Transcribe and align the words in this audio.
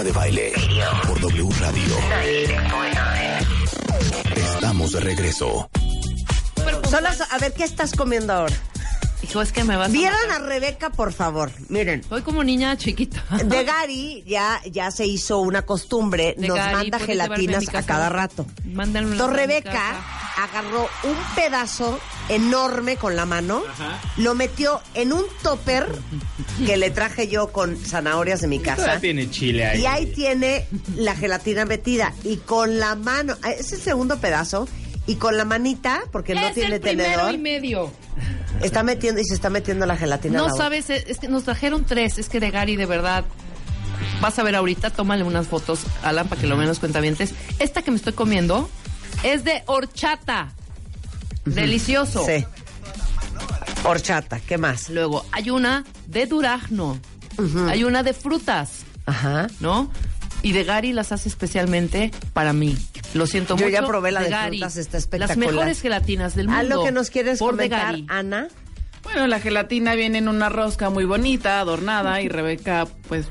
Marta 0.00 0.04
de 0.04 0.12
Baile 0.18 0.52
por 1.06 1.20
W 1.20 1.50
Radio. 1.60 1.96
Estamos 4.54 4.92
de 4.92 5.00
regreso. 5.00 5.68
Son 6.88 7.02
las- 7.02 7.20
a 7.30 7.38
ver, 7.38 7.52
¿qué 7.52 7.64
estás 7.64 7.92
comiendo 7.92 8.32
ahora? 8.32 8.54
Hijo, 9.22 9.42
es 9.42 9.52
que 9.52 9.62
me 9.62 9.76
vas 9.76 9.88
a 9.88 9.92
Vieran 9.92 10.18
matar. 10.28 10.42
a 10.42 10.46
Rebeca, 10.46 10.88
por 10.90 11.12
favor. 11.12 11.52
Miren. 11.68 12.02
Soy 12.08 12.22
como 12.22 12.42
niña 12.42 12.78
chiquita. 12.78 13.22
De 13.44 13.62
Gary 13.64 14.24
ya, 14.26 14.62
ya 14.70 14.90
se 14.90 15.04
hizo 15.04 15.38
una 15.40 15.62
costumbre, 15.66 16.34
De 16.38 16.48
nos 16.48 16.56
Gary, 16.56 16.72
manda 16.74 16.98
puedes 16.98 17.14
llevarme 17.14 17.34
a 17.34 17.38
mi 17.38 17.44
gelatinas 17.44 17.68
a 17.68 17.72
casa. 17.72 17.86
cada 17.86 18.08
rato. 18.08 18.46
Mándame 18.64 19.06
una 19.06 19.16
Entonces 19.16 19.38
a 19.38 19.46
mi 19.46 19.46
Rebeca 19.52 19.70
casa. 19.70 20.19
Agarró 20.38 20.88
un 21.04 21.16
pedazo 21.34 21.98
enorme 22.28 22.96
con 22.96 23.16
la 23.16 23.26
mano, 23.26 23.62
lo 24.16 24.34
metió 24.34 24.80
en 24.94 25.12
un 25.12 25.24
topper 25.42 25.86
que 26.64 26.76
le 26.76 26.90
traje 26.90 27.28
yo 27.28 27.48
con 27.52 27.76
zanahorias 27.76 28.40
de 28.40 28.48
mi 28.48 28.58
casa. 28.60 28.76
Todavía 28.82 29.00
tiene 29.00 29.30
chile 29.30 29.66
ahí. 29.66 29.80
Y 29.82 29.86
ahí 29.86 30.06
tiene 30.06 30.66
la 30.96 31.14
gelatina 31.16 31.64
metida. 31.64 32.12
Y 32.24 32.36
con 32.36 32.78
la 32.78 32.94
mano, 32.94 33.36
ah, 33.42 33.50
es 33.50 33.72
el 33.72 33.80
segundo 33.80 34.18
pedazo, 34.18 34.68
y 35.06 35.16
con 35.16 35.36
la 35.36 35.44
manita, 35.44 36.02
porque 36.12 36.34
no 36.34 36.46
es 36.46 36.54
tiene 36.54 36.76
el 36.76 36.80
primero 36.80 37.08
tenedor, 37.10 37.34
y 37.34 37.38
medio. 37.38 37.90
está 38.62 38.82
metiendo 38.82 39.20
y 39.20 39.24
se 39.24 39.34
está 39.34 39.50
metiendo 39.50 39.84
la 39.86 39.96
gelatina. 39.96 40.38
a 40.38 40.42
No 40.42 40.46
la 40.48 40.52
boca. 40.52 40.64
sabes, 40.64 40.90
es 40.90 41.18
que 41.18 41.26
nos 41.28 41.44
trajeron 41.44 41.84
tres. 41.84 42.18
Es 42.18 42.28
que 42.28 42.38
de 42.38 42.50
Gary, 42.50 42.76
de 42.76 42.86
verdad. 42.86 43.24
Vas 44.20 44.38
a 44.38 44.42
ver 44.42 44.54
ahorita, 44.54 44.90
tómale 44.90 45.24
unas 45.24 45.46
fotos, 45.48 45.80
Alan, 46.02 46.28
para 46.28 46.40
que 46.40 46.46
lo 46.46 46.56
menos 46.56 46.78
cuentavientes. 46.78 47.34
Esta 47.58 47.82
que 47.82 47.90
me 47.90 47.96
estoy 47.96 48.12
comiendo 48.12 48.68
es 49.22 49.44
de 49.44 49.62
horchata. 49.66 50.52
Delicioso. 51.44 52.24
Sí. 52.26 52.44
Horchata, 53.84 54.40
¿qué 54.40 54.58
más? 54.58 54.90
Luego, 54.90 55.24
hay 55.32 55.50
una 55.50 55.84
de 56.06 56.26
durazno. 56.26 56.98
Hay 57.68 57.84
una 57.84 58.02
de 58.02 58.12
frutas, 58.12 58.80
Ajá. 59.06 59.46
¿no? 59.60 59.90
Y 60.42 60.52
de 60.52 60.64
Gary 60.64 60.92
las 60.92 61.10
hace 61.12 61.28
especialmente 61.30 62.10
para 62.34 62.52
mí. 62.52 62.76
Lo 63.14 63.26
siento 63.26 63.56
Yo 63.56 63.64
mucho. 63.66 63.80
ya 63.80 63.86
probé 63.86 64.12
la 64.12 64.22
de 64.22 64.28
Gary. 64.30 64.58
frutas, 64.58 64.76
está 64.76 64.96
Las 64.98 65.04
espectacular. 65.04 65.52
mejores 65.52 65.80
gelatinas 65.80 66.34
del 66.34 66.48
mundo. 66.48 66.60
¿A 66.60 66.62
lo 66.64 66.84
que 66.84 66.92
nos 66.92 67.08
quieres 67.08 67.38
por 67.38 67.56
de 67.56 67.68
comentar, 67.70 67.92
Gary. 67.92 68.06
Ana? 68.10 68.48
Bueno, 69.02 69.26
la 69.26 69.40
gelatina 69.40 69.94
viene 69.94 70.18
en 70.18 70.28
una 70.28 70.50
rosca 70.50 70.90
muy 70.90 71.04
bonita, 71.06 71.60
adornada, 71.60 72.20
y 72.20 72.28
Rebeca, 72.28 72.86
pues, 73.08 73.26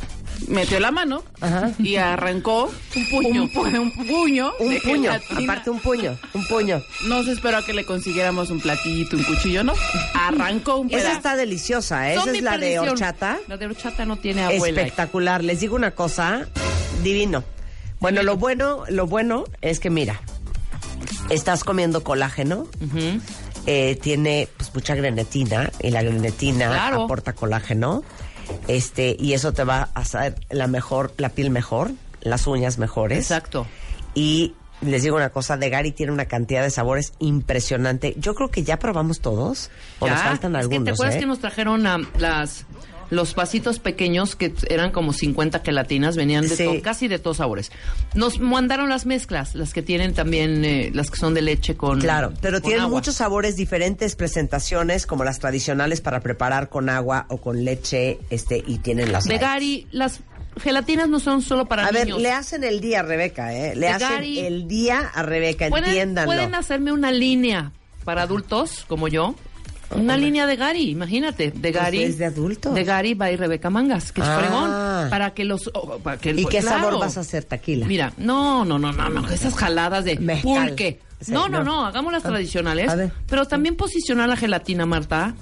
metió 0.48 0.80
la 0.80 0.92
mano 0.92 1.23
Ajá. 1.42 1.72
y 1.80 1.95
arrancó 1.98 2.72
Un 2.95 3.09
puño. 3.09 3.44
un, 3.44 3.52
pu- 3.52 3.80
un 3.80 3.92
puño. 4.08 4.52
Un 4.59 4.80
puño, 4.80 5.12
gelatina. 5.12 5.40
aparte 5.44 5.70
un 5.70 5.80
puño, 5.80 6.18
un 6.34 6.48
puño. 6.48 6.82
No 7.08 7.23
se 7.23 7.32
esperó 7.34 7.58
a 7.58 7.66
que 7.66 7.73
le 7.73 7.86
consiguiéramos 7.86 8.50
un 8.50 8.60
platito, 8.62 9.17
un 9.17 9.23
cuchillo, 9.23 9.64
¿no? 9.64 9.73
Arrancó 10.14 10.78
un 10.78 10.88
Esa 10.88 10.98
pedazo. 10.98 11.17
está 11.17 11.36
deliciosa, 11.36 12.10
¿eh? 12.12 12.16
Esa 12.16 12.32
es 12.32 12.42
la 12.42 12.58
de 12.58 12.80
horchata. 12.80 13.38
La 13.48 13.58
de 13.58 13.66
horchata 13.66 14.06
no 14.06 14.17
tiene 14.17 14.44
abuela. 14.44 14.82
Espectacular. 14.82 15.44
Les 15.44 15.60
digo 15.60 15.76
una 15.76 15.92
cosa, 15.92 16.48
divino. 17.04 17.44
Bueno, 18.00 18.23
lo 18.23 18.38
bueno, 18.38 18.84
lo 18.90 19.08
bueno 19.08 19.44
es 19.62 19.80
que 19.80 19.90
mira, 19.90 20.22
estás 21.30 21.64
comiendo 21.64 22.04
colágeno, 22.04 22.67
eh, 23.66 23.98
tiene 24.02 24.48
pues 24.58 24.73
mucha 24.73 24.95
grenetina 24.95 25.70
y 25.82 25.92
la 25.92 26.02
grenetina 26.02 26.67
Claro. 26.70 27.04
aporta 27.04 27.34
colágeno, 27.34 28.04
este 28.67 29.16
y 29.19 29.33
eso 29.33 29.53
te 29.53 29.64
va 29.64 29.89
a 29.94 30.00
hacer 30.00 30.36
la 30.50 30.67
mejor, 30.67 31.14
la 31.17 31.30
piel 31.30 31.50
mejor, 31.50 31.92
las 32.22 32.47
uñas 32.47 32.78
mejores. 32.78 33.19
Exacto. 33.19 33.66
Y 34.14 34.53
les 34.81 35.03
digo 35.03 35.17
una 35.17 35.30
cosa, 35.30 35.58
de 35.58 35.69
Gary 35.69 35.92
tiene 35.92 36.11
una 36.11 36.25
cantidad 36.25 36.64
de 36.64 36.70
sabores 36.70 37.14
impresionante. 37.20 38.16
Yo 38.17 38.33
creo 38.36 38.50
que 38.50 38.64
ya 38.64 38.77
probamos 38.80 39.20
todos, 39.20 39.70
o 40.00 40.08
Ya. 40.08 40.14
nos 40.14 40.22
faltan 40.23 40.55
Es 40.55 40.59
que 40.59 40.61
algunos. 40.75 40.83
¿Te 40.86 40.92
acuerdas 40.92 41.16
¿eh? 41.16 41.20
que 41.20 41.25
nos 41.25 41.39
trajeron 41.39 41.86
a 41.88 41.97
las 42.17 42.66
los 43.10 43.34
vasitos 43.36 43.80
pequeños 43.80 44.36
que 44.36 44.54
eran 44.70 44.92
como 44.92 45.14
50 45.14 45.60
gelatinas, 45.60 46.16
venían 46.16 46.48
de 46.48 46.56
Sí. 46.56 46.64
to- 46.66 46.82
casi 46.82 47.08
de 47.08 47.20
todos 47.20 47.38
sabores. 47.38 47.72
Nos 48.14 48.40
mandaron 48.40 48.90
las 48.90 49.06
mezclas, 49.06 49.56
las 49.56 49.74
que 49.74 49.82
tienen 49.82 50.14
también, 50.14 50.64
eh, 50.64 50.92
las 50.94 51.10
que 51.10 51.17
son 51.17 51.33
de 51.33 51.42
leche 51.42 51.76
con 51.76 52.00
Claro, 52.00 52.33
pero 52.42 52.58
con 52.61 52.70
tienen 52.70 52.82
agua. 52.86 52.98
muchos 52.98 53.16
sabores, 53.16 53.56
diferentes 53.56 54.16
presentaciones, 54.16 55.06
como 55.06 55.23
las 55.23 55.39
tradicionales 55.39 56.02
para 56.02 56.20
preparar 56.20 56.70
con 56.70 56.89
agua 56.89 57.26
o 57.30 57.38
con 57.38 57.64
leche, 57.66 58.20
este, 58.30 58.64
y 58.66 58.78
tienen 58.80 59.12
las. 59.12 59.26
Gary, 59.28 59.88
las 59.92 60.20
gelatinas 60.62 61.08
no 61.10 61.20
son 61.20 61.42
solo 61.42 61.66
para 61.66 61.86
A 61.88 61.92
ver, 61.92 62.06
niños. 62.08 62.22
le 62.22 62.32
hacen 62.32 62.64
el 62.64 62.82
día 62.82 63.00
a 63.00 63.04
Rebeca, 63.04 63.54
¿eh? 63.56 63.76
Le 63.76 63.88
hacen 63.88 64.23
el 64.23 64.67
día 64.67 65.00
a 65.14 65.23
Rebeca, 65.23 65.70
¿Pueden, 65.70 65.86
entiéndanlo. 65.89 66.28
pueden 66.32 66.56
hacerme 66.56 66.92
una 66.92 67.12
línea 67.12 67.72
para 68.04 68.23
adultos 68.23 68.86
como 68.88 69.08
yo. 69.08 69.36
Una 69.92 70.17
línea 70.17 70.45
de 70.45 70.55
Gary, 70.55 70.89
imagínate, 70.89 71.52
de 71.52 71.72
Gary. 71.72 72.04
es 72.04 72.17
de 72.17 72.26
adultos. 72.26 72.73
De 72.76 72.83
Gary 72.83 73.14
by 73.16 73.36
Rebeca 73.36 73.70
Mangas, 73.70 74.11
que 74.11 74.22
es 74.22 74.27
Ah. 74.27 74.38
fregón. 74.39 75.10
Para 75.10 75.33
que 75.33 75.45
los. 75.45 75.70
oh, 75.73 75.98
para 76.00 76.17
que, 76.17 76.30
¿Y 76.32 76.45
qué 76.45 76.60
claro. 76.60 76.82
sabor 76.83 77.00
vas 77.00 77.17
a 77.17 77.22
hacer, 77.22 77.44
taquila? 77.44 77.88
Mira, 77.88 78.14
no, 78.17 78.66
no, 78.66 78.77
no, 78.77 78.92
no, 78.92 79.10
no, 79.10 79.27
esas 79.30 79.55
jaladas 79.55 80.05
de 80.05 80.17
Mezcal. 80.20 80.67
pulque. 80.70 81.00
Sí, 81.22 81.33
no, 81.33 81.50
no, 81.50 81.58
no. 81.60 81.66
no, 81.82 81.86
hagamos 81.86 82.14
las 82.14 82.23
tradicionales. 82.23 82.88
a 82.89 82.95
ver. 82.95 83.11
Pero 83.27 83.45
también 83.45 83.76
posicionar 83.76 84.30
la 84.30 84.38
gelatina, 84.38 84.86
Marta, 84.86 85.33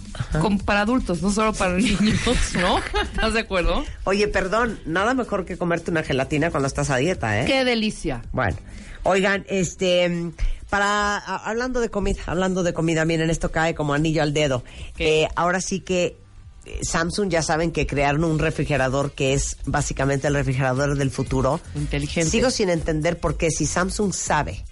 con- 0.42 0.58
para 0.58 0.82
adultos, 0.82 1.22
no 1.22 1.30
solo 1.30 1.54
para 1.54 1.74
niños, 1.78 2.00
¿no? 2.60 2.80
¿Estás 2.80 3.34
de 3.34 3.42
acuerdo? 3.42 3.86
Oye, 4.06 4.28
perdón, 4.28 4.80
nada 4.88 5.14
mejor 5.14 5.46
que 5.46 5.56
comerte 5.56 5.92
una 5.92 6.02
gelatina 6.02 6.50
cuando 6.50 6.66
estás 6.66 6.90
a 6.90 6.98
dieta, 6.98 7.42
¿eh? 7.42 7.46
Qué 7.46 7.64
delicia. 7.64 8.24
Bueno, 8.32 8.58
oigan, 9.04 9.46
este, 9.50 10.32
para 10.70 11.18
a- 11.18 11.50
hablando 11.50 11.80
de 11.80 11.90
comida, 11.90 12.20
hablando 12.26 12.64
de 12.64 12.74
comida, 12.74 13.06
miren, 13.06 13.30
esto 13.30 13.52
cae 13.52 13.76
como 13.76 13.94
anillo 13.94 14.22
al 14.22 14.34
dedo. 14.34 14.64
Eh, 14.98 15.28
ahora 15.36 15.62
sí 15.62 15.80
que 15.80 16.18
eh, 16.66 16.80
Samsung 16.84 17.30
ya 17.30 17.42
saben 17.42 17.72
que 17.72 17.88
crearon 17.88 18.24
un 18.26 18.40
refrigerador 18.40 19.12
que 19.14 19.34
es 19.34 19.58
básicamente 19.66 20.28
el 20.28 20.34
refrigerador 20.34 20.98
del 20.98 21.12
futuro. 21.12 21.62
Inteligente. 21.76 22.30
Sigo 22.30 22.50
sin 22.52 22.70
entender 22.70 23.20
por 23.20 23.38
qué 23.38 23.52
si 23.52 23.66
Samsung 23.66 24.14
sabe 24.14 24.66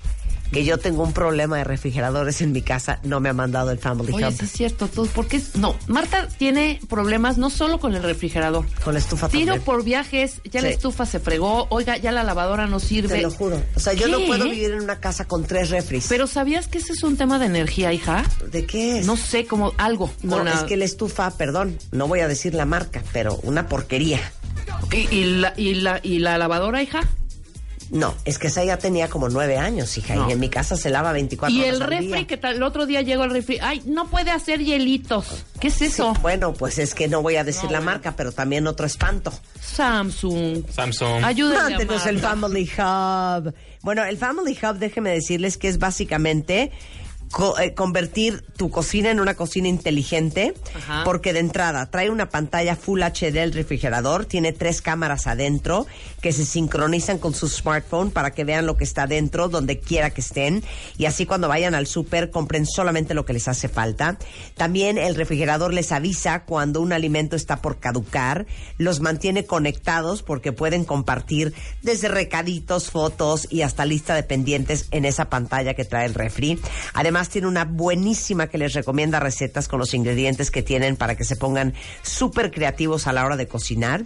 que 0.55 0.63
yo 0.63 0.77
tengo 0.77 1.03
un 1.03 1.11
problema 1.11 1.57
de 1.57 1.65
refrigeradores 1.65 2.41
en 2.41 2.53
mi 2.53 2.61
casa, 2.61 2.99
no 3.03 3.19
me 3.19 3.27
ha 3.27 3.33
mandado 3.33 3.71
el 3.71 3.77
Family 3.77 4.13
Oye, 4.13 4.27
Hub 4.27 4.31
sí 4.31 4.45
es 4.45 4.51
cierto, 4.53 4.87
todo, 4.87 5.05
porque 5.07 5.41
no, 5.55 5.75
Marta 5.87 6.29
tiene 6.29 6.79
problemas 6.87 7.37
no 7.37 7.49
solo 7.49 7.77
con 7.77 7.93
el 7.93 8.01
refrigerador. 8.01 8.65
con 8.81 8.93
la 8.93 9.01
estufa 9.01 9.27
Tiro 9.27 9.47
también. 9.47 9.65
por 9.65 9.83
viajes, 9.83 10.39
ya 10.49 10.61
la 10.61 10.69
estufa 10.69 11.05
se 11.05 11.19
fregó, 11.19 11.67
oiga, 11.71 11.97
ya 11.97 12.13
la 12.13 12.23
lavadora 12.23 12.67
no 12.67 12.79
sirve. 12.79 13.17
Te 13.17 13.21
lo 13.21 13.31
juro. 13.31 13.61
O 13.75 13.79
sea, 13.81 13.91
yo 13.91 14.07
no 14.07 14.17
puedo 14.21 14.45
vivir 14.45 14.71
en 14.71 14.81
una 14.81 15.01
casa 15.01 15.25
con 15.25 15.43
tres 15.43 15.71
refris. 15.71 16.05
Pero 16.07 16.25
¿sabías 16.25 16.69
que 16.69 16.77
ese 16.77 16.93
es 16.93 17.03
un 17.03 17.17
tema 17.17 17.37
de 17.37 17.47
energía, 17.47 17.91
hija? 17.91 18.23
¿De 18.49 18.65
qué 18.65 18.99
es? 18.99 19.05
No 19.05 19.17
sé, 19.17 19.45
como 19.45 19.73
algo. 19.75 20.09
No, 20.23 20.41
es 20.47 20.63
que 20.63 20.77
la 20.77 20.85
estufa, 20.85 21.31
perdón, 21.31 21.77
no 21.91 22.07
voy 22.07 22.21
a 22.21 22.29
decir 22.29 22.53
la 22.53 22.63
marca, 22.63 23.03
pero 23.11 23.35
una 23.43 23.67
porquería. 23.67 24.21
¿Y, 24.93 25.13
y 25.13 25.25
la, 25.25 25.53
y, 25.57 25.73
la, 25.73 25.99
¿Y 26.01 26.19
la 26.19 26.37
lavadora, 26.37 26.81
hija? 26.81 27.01
No, 27.95 28.13
es 28.25 28.37
que 28.39 28.47
esa 28.47 28.61
ya 28.63 28.77
tenía 28.77 29.07
como 29.07 29.29
nueve 29.29 29.57
años, 29.57 29.97
hija, 29.97 30.15
No. 30.15 30.29
y 30.29 30.33
en 30.33 30.39
mi 30.41 30.49
casa 30.49 30.75
se 30.75 30.89
lava 30.89 31.13
24 31.13 31.55
Y 31.55 31.61
horas 31.61 31.75
el 31.75 31.81
al 31.81 31.87
refri, 31.89 32.07
día. 32.07 32.27
que 32.27 32.35
tal, 32.35 32.55
el 32.57 32.63
otro 32.63 32.85
día 32.85 33.01
llegó 33.01 33.23
el 33.23 33.31
refri. 33.31 33.57
Ay, 33.61 33.81
no 33.85 34.07
puede 34.09 34.31
hacer 34.31 34.59
hielitos. 34.61 35.45
¿Qué 35.61 35.69
es 35.69 35.75
Sí, 35.75 35.85
eso? 35.85 36.13
bueno, 36.21 36.51
pues 36.53 36.77
es 36.77 36.93
que 36.93 37.07
no 37.07 37.21
voy 37.21 37.37
a 37.37 37.45
decir 37.45 37.71
la 37.71 37.79
marca, 37.79 38.13
pero 38.17 38.33
también 38.33 38.67
otro 38.67 38.85
espanto. 38.85 39.31
Samsung. 39.61 40.63
Samsung. 40.69 41.23
Ayúdenme. 41.23 41.87
el. 42.09 42.19
Family 42.19 42.69
Hub. 42.77 43.53
Bueno, 43.81 44.03
el 44.03 44.17
Family 44.17 44.57
Hub, 44.61 44.77
déjeme 44.77 45.11
decirles 45.11 45.57
que 45.57 45.67
es 45.69 45.77
básicamente 45.79 46.71
co- 47.31 47.57
eh, 47.59 47.73
convertir 47.73 48.43
tu 48.57 48.69
cocina 48.69 49.11
en 49.11 49.19
una 49.19 49.33
cocina 49.35 49.67
inteligente, 49.67 50.53
Ajá. 50.75 51.03
porque 51.03 51.33
de 51.33 51.39
entrada 51.39 51.89
trae 51.91 52.09
una 52.09 52.29
pantalla 52.29 52.75
Full 52.75 53.01
HD 53.03 53.37
el 53.43 53.53
refrigerador, 53.53 54.25
tiene 54.25 54.53
tres 54.53 54.81
cámaras 54.81 55.27
adentro 55.27 55.85
que 56.21 56.31
se 56.31 56.45
sincronizan 56.45 57.17
con 57.19 57.33
su 57.33 57.47
smartphone 57.49 58.11
para 58.11 58.31
que 58.31 58.43
vean 58.43 58.65
lo 58.65 58.77
que 58.77 58.83
está 58.83 59.07
dentro, 59.07 59.49
donde 59.49 59.79
quiera 59.79 60.09
que 60.11 60.21
estén, 60.21 60.63
y 60.97 61.05
así 61.05 61.25
cuando 61.25 61.47
vayan 61.47 61.75
al 61.75 61.87
súper 61.87 62.31
compren 62.31 62.65
solamente 62.65 63.13
lo 63.13 63.25
que 63.25 63.33
les 63.33 63.47
hace 63.47 63.67
falta. 63.67 64.17
También 64.55 64.97
el 64.97 65.15
refrigerador 65.15 65.73
les 65.73 65.91
avisa 65.91 66.43
cuando 66.45 66.81
un 66.81 66.93
alimento 66.93 67.35
está 67.35 67.61
por 67.61 67.79
caducar, 67.79 68.45
los 68.77 68.99
mantiene 69.01 69.45
conectados 69.45 70.23
porque 70.23 70.51
pueden 70.51 70.85
compartir 70.85 71.53
desde 71.81 72.07
recaditos, 72.07 72.89
fotos 72.89 73.47
y 73.49 73.61
hasta 73.61 73.85
lista 73.85 74.15
de 74.15 74.23
pendientes 74.23 74.87
en 74.91 75.05
esa 75.05 75.29
pantalla 75.29 75.73
que 75.73 75.85
trae 75.85 76.05
el 76.05 76.13
refri. 76.13 76.59
Además 76.93 77.14
tiene 77.23 77.47
una 77.47 77.63
buenísima 77.63 78.47
que 78.47 78.57
les 78.57 78.73
recomienda 78.73 79.21
recetas 79.21 79.69
con 79.69 79.79
los 79.79 79.93
ingredientes 79.93 80.51
que 80.51 80.61
tienen 80.61 80.97
para 80.97 81.15
que 81.15 81.23
se 81.23 81.37
pongan 81.37 81.73
súper 82.01 82.51
creativos 82.51 83.07
a 83.07 83.13
la 83.13 83.25
hora 83.25 83.37
de 83.37 83.47
cocinar. 83.47 84.03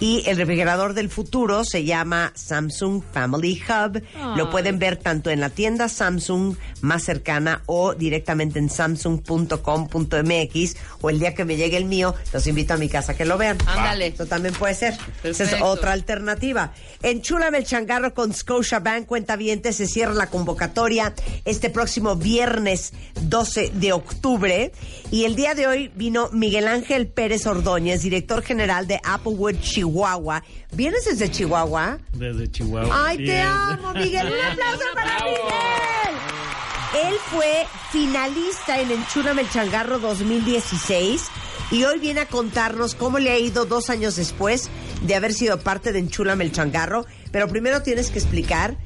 Y 0.00 0.24
el 0.26 0.36
refrigerador 0.36 0.94
del 0.94 1.08
futuro 1.08 1.64
se 1.64 1.84
llama 1.84 2.32
Samsung 2.34 3.04
Family 3.12 3.62
Hub. 3.68 4.02
Lo 4.36 4.50
pueden 4.50 4.80
ver 4.80 4.96
tanto 4.96 5.30
en 5.30 5.38
la 5.40 5.50
tienda 5.50 5.88
Samsung 5.88 6.56
más 6.80 7.04
cercana 7.04 7.62
o 7.66 7.94
directamente 7.94 8.58
en 8.58 8.70
samsung.com.mx 8.70 10.76
o 11.00 11.10
el 11.10 11.20
día 11.20 11.34
que 11.34 11.44
me 11.44 11.56
llegue 11.56 11.76
el 11.76 11.84
mío, 11.84 12.14
los 12.32 12.46
invito 12.46 12.72
a 12.74 12.76
mi 12.76 12.88
casa 12.88 13.12
a 13.12 13.16
que 13.16 13.24
lo 13.24 13.38
vean. 13.38 13.56
Ándale. 13.66 14.08
Esto 14.08 14.26
también 14.26 14.54
puede 14.54 14.74
ser. 14.74 14.98
Esa 15.22 15.44
es 15.44 15.54
otra 15.62 15.92
alternativa. 15.92 16.72
Enchúlame 17.02 17.58
el 17.58 17.64
changarro 17.64 18.12
con 18.14 18.34
Scotia 18.34 18.80
Bank, 18.80 19.06
cuenta 19.06 19.38
se 19.72 19.86
cierra 19.86 20.14
la 20.14 20.28
convocatoria 20.28 21.14
este 21.44 21.70
próximo 21.70 22.16
viernes 22.16 22.47
viernes 22.48 22.94
12 23.22 23.72
de 23.74 23.92
octubre. 23.92 24.72
Y 25.10 25.24
el 25.24 25.36
día 25.36 25.54
de 25.54 25.66
hoy 25.66 25.90
vino 25.94 26.30
Miguel 26.32 26.66
Ángel 26.66 27.06
Pérez 27.06 27.46
Ordóñez, 27.46 28.02
director 28.02 28.42
general 28.42 28.86
de 28.86 29.00
Applewood, 29.04 29.56
Chihuahua. 29.60 30.42
¿Vienes 30.72 31.04
desde 31.04 31.30
Chihuahua? 31.30 31.98
Desde 32.14 32.50
Chihuahua. 32.50 33.06
¡Ay, 33.06 33.18
te 33.18 33.40
amo, 33.40 33.92
Miguel! 33.92 34.26
¡Un 34.26 34.52
aplauso 34.52 34.84
para 34.94 35.24
Miguel! 35.24 37.06
Él 37.06 37.14
fue 37.30 37.66
finalista 37.92 38.80
en 38.80 38.90
Enchúrame 38.90 39.42
el 39.42 39.50
Changarro 39.50 39.98
2016 39.98 41.22
y 41.70 41.84
hoy 41.84 41.98
viene 41.98 42.20
a 42.20 42.26
contarnos 42.26 42.94
cómo 42.94 43.18
le 43.18 43.30
ha 43.30 43.38
ido 43.38 43.66
dos 43.66 43.90
años 43.90 44.16
después 44.16 44.70
de 45.02 45.14
haber 45.14 45.34
sido 45.34 45.60
parte 45.60 45.92
de 45.92 45.98
Enchúrame 45.98 46.44
el 46.44 46.52
Changarro. 46.52 47.04
Pero 47.30 47.46
primero 47.46 47.82
tienes 47.82 48.10
que 48.10 48.18
explicar 48.18 48.78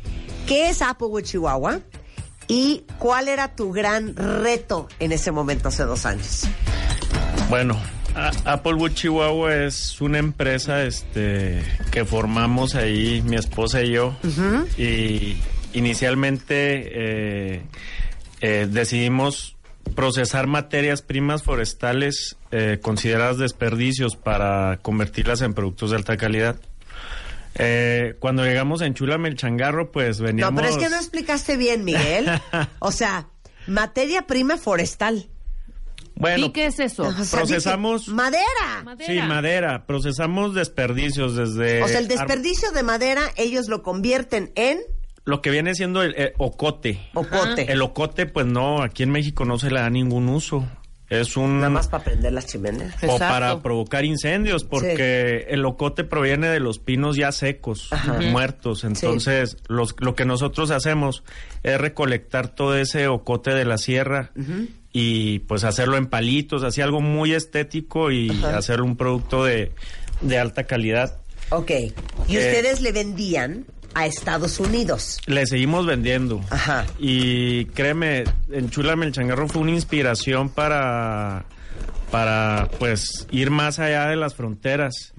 qué 0.48 0.68
es 0.68 0.82
Applewood, 0.82 1.22
Chihuahua 1.22 1.80
y 2.48 2.84
cuál 2.98 3.28
era 3.28 3.54
tu 3.54 3.72
gran 3.72 4.14
reto 4.16 4.88
en 4.98 5.12
ese 5.12 5.32
momento 5.32 5.68
hace 5.68 5.84
dos 5.84 6.06
años. 6.06 6.44
Bueno, 7.48 7.78
Applewood 8.44 8.92
Chihuahua 8.92 9.54
es 9.54 10.00
una 10.00 10.18
empresa 10.18 10.84
este, 10.84 11.62
que 11.90 12.04
formamos 12.04 12.74
ahí 12.74 13.22
mi 13.22 13.36
esposa 13.36 13.82
y 13.82 13.92
yo. 13.92 14.14
Y 14.76 15.36
inicialmente 15.72 16.90
eh, 16.94 17.62
eh, 18.40 18.68
decidimos 18.70 19.56
procesar 19.94 20.46
materias 20.46 21.02
primas 21.02 21.42
forestales 21.42 22.36
eh, 22.50 22.78
consideradas 22.80 23.38
desperdicios 23.38 24.16
para 24.16 24.78
convertirlas 24.82 25.40
en 25.42 25.54
productos 25.54 25.90
de 25.90 25.96
alta 25.96 26.16
calidad. 26.16 26.56
Eh, 27.56 28.16
cuando 28.18 28.44
llegamos 28.44 28.82
a 28.82 28.86
Enchúlame 28.86 29.28
el 29.28 29.36
Changarro, 29.36 29.92
pues 29.92 30.20
veníamos... 30.20 30.54
No, 30.54 30.60
pero 30.60 30.74
es 30.74 30.82
que 30.82 30.90
no 30.90 30.96
explicaste 30.96 31.56
bien, 31.56 31.84
Miguel. 31.84 32.30
O 32.78 32.92
sea, 32.92 33.28
materia 33.66 34.26
prima 34.26 34.56
forestal. 34.56 35.28
Bueno, 36.14 36.46
¿Y 36.46 36.50
qué 36.50 36.66
es 36.66 36.78
eso? 36.78 37.04
O 37.04 37.12
sea, 37.24 37.38
procesamos... 37.40 38.08
madera. 38.08 38.82
Madera. 38.84 39.12
Sí, 39.12 39.28
madera. 39.28 39.86
Procesamos 39.86 40.54
desperdicios 40.54 41.36
desde... 41.36 41.82
O 41.82 41.88
sea, 41.88 41.98
el 41.98 42.08
desperdicio 42.08 42.70
de 42.72 42.82
madera, 42.82 43.22
ellos 43.36 43.68
lo 43.68 43.82
convierten 43.82 44.52
en 44.54 44.80
Lo 45.24 45.42
que 45.42 45.50
viene 45.50 45.74
siendo 45.74 46.02
el, 46.02 46.14
eh, 46.16 46.34
ocote. 46.38 47.00
ocote. 47.14 47.72
El 47.72 47.82
ocote, 47.82 48.26
pues 48.26 48.46
no, 48.46 48.82
aquí 48.82 49.02
en 49.02 49.10
México 49.10 49.44
no 49.44 49.58
se 49.58 49.70
le 49.70 49.80
da 49.80 49.90
ningún 49.90 50.28
uso. 50.28 50.68
Es 51.20 51.36
un... 51.36 51.58
Nada 51.58 51.70
más 51.70 51.88
para 51.88 52.04
prender 52.04 52.32
las 52.32 52.46
chimeneas. 52.46 52.94
o 53.02 53.06
Exacto. 53.06 53.18
para 53.18 53.62
provocar 53.62 54.04
incendios, 54.04 54.64
porque 54.64 55.46
el 55.48 55.64
ocote 55.64 56.04
proviene 56.04 56.48
de 56.48 56.60
los 56.60 56.78
pinos 56.78 57.16
ya 57.16 57.32
secos, 57.32 57.90
muertos. 58.30 58.84
Entonces, 58.84 59.56
los, 59.68 59.94
lo 59.98 60.14
que 60.14 60.24
nosotros 60.24 60.70
hacemos 60.70 61.22
es 61.62 61.78
recolectar 61.80 62.48
todo 62.48 62.76
ese 62.76 63.06
ocote 63.08 63.50
de 63.52 63.64
la 63.64 63.78
sierra 63.78 64.32
y 64.92 65.40
pues 65.40 65.64
hacerlo 65.64 65.96
en 65.96 66.06
palitos, 66.06 66.62
así 66.64 66.80
algo 66.80 67.00
muy 67.00 67.32
estético 67.32 68.10
y 68.10 68.30
hacerlo 68.44 68.84
un 68.84 68.96
producto 68.96 69.44
de, 69.44 69.72
de 70.20 70.38
alta 70.38 70.64
calidad. 70.64 71.18
Ok. 71.50 71.70
Y 71.70 72.36
Eh, 72.36 72.48
ustedes 72.48 72.80
le 72.80 72.92
vendían 72.92 73.66
a 73.94 74.06
Estados 74.06 74.58
Unidos. 74.60 75.18
Le 75.26 75.46
seguimos 75.46 75.86
vendiendo. 75.86 76.40
Ajá. 76.50 76.86
Y 76.98 77.66
créeme, 77.66 78.24
Enchúlame 78.50 79.06
el 79.06 79.12
Changarro 79.12 79.48
fue 79.48 79.62
una 79.62 79.72
inspiración 79.72 80.48
para, 80.48 81.44
para 82.10 82.68
pues 82.78 83.26
ir 83.30 83.50
más 83.50 83.78
allá 83.78 84.06
de 84.06 84.16
las 84.16 84.34
fronteras. 84.34 85.12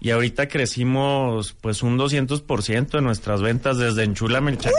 Y 0.00 0.10
ahorita 0.10 0.48
crecimos 0.48 1.54
pues 1.60 1.82
un 1.82 1.98
200% 1.98 2.90
de 2.90 3.00
nuestras 3.00 3.42
ventas 3.42 3.78
desde 3.78 4.04
Enchúlame 4.04 4.52
el 4.52 4.58
Changarro. 4.58 4.78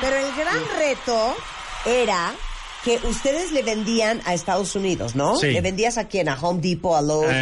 Pero 0.00 0.16
el 0.16 0.34
gran 0.34 0.62
reto 0.78 1.36
era 1.86 2.32
que 2.84 2.98
ustedes 3.06 3.52
le 3.52 3.62
vendían 3.62 4.20
a 4.24 4.32
Estados 4.34 4.74
Unidos, 4.74 5.14
¿no? 5.14 5.36
Sí. 5.36 5.48
Le 5.52 5.60
vendías 5.60 5.98
a 5.98 6.08
quién, 6.08 6.28
a 6.28 6.34
Home 6.40 6.60
Depot, 6.62 6.96
a 6.96 7.02
Lowe's. 7.02 7.28
a- 7.30 7.32